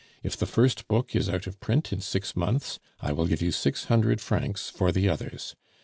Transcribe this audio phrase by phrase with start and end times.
[0.23, 3.51] If the first book is out of print in six months, I will give you
[3.51, 5.55] six hundred francs for the others.